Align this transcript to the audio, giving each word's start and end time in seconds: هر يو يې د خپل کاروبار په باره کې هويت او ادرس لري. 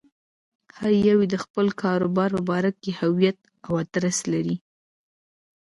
هر 0.77 0.91
يو 1.07 1.17
يې 1.23 1.27
د 1.33 1.35
خپل 1.43 1.67
کاروبار 1.81 2.29
په 2.37 2.41
باره 2.49 2.71
کې 2.81 2.91
هويت 3.01 3.39
او 3.65 3.73
ادرس 3.83 4.17
لري. 4.31 4.55